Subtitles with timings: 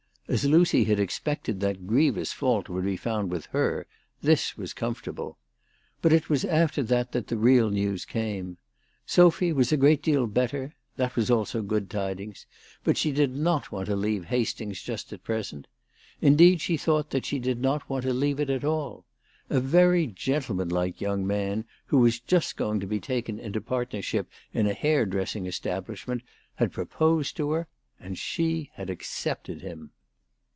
[0.27, 3.85] As Lucy had expected that grievous fault would be found with her,
[4.21, 5.37] this was comfortable.
[6.01, 8.55] But it was after that, that the real news came.
[9.05, 12.45] Sophy was a great deal better; that was also good tidings;
[12.85, 15.67] but she did not want to leave Hastings just at present.
[16.21, 19.03] Indeed she thought that she did not want to leave it at all.
[19.49, 24.65] A very gentlemanlike young man, who was just going to be taken into partnership in
[24.65, 26.21] a hairdressing establishment,
[26.55, 27.67] had proposed to her;
[27.99, 29.91] and she had accepted him.